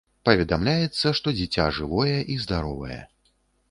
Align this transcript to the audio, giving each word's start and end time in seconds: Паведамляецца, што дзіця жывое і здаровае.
Паведамляецца, 0.29 1.13
што 1.21 1.35
дзіця 1.41 1.69
жывое 1.81 2.19
і 2.33 2.43
здаровае. 2.49 3.01